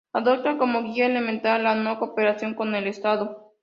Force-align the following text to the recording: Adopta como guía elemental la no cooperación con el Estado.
Adopta 0.13 0.57
como 0.57 0.81
guía 0.81 1.05
elemental 1.05 1.61
la 1.61 1.75
no 1.75 1.99
cooperación 1.99 2.55
con 2.55 2.73
el 2.73 2.87
Estado. 2.87 3.53